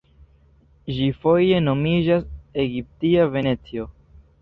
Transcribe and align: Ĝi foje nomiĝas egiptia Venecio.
Ĝi 0.95 1.09
foje 1.19 1.61
nomiĝas 1.67 2.27
egiptia 2.67 3.31
Venecio. 3.39 3.91